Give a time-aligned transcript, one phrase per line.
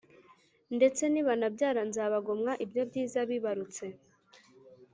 [0.75, 3.85] Ndetse nibanabyara, nzabagomwa ibyo byiza bibarutse.